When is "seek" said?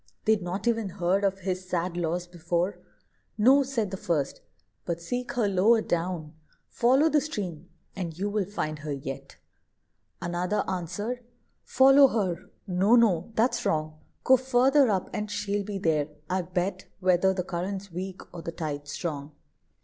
4.99-5.33